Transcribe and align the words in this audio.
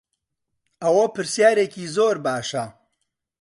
ئەوە 0.83 1.05
پرسیارێکی 1.13 1.85
زۆر 1.95 2.15
باشە. 2.25 2.65